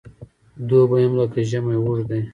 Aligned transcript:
دوبی 0.67 1.01
هم 1.05 1.13
لکه 1.19 1.39
ژمی 1.49 1.75
اوږد 1.79 2.05
دی. 2.09 2.21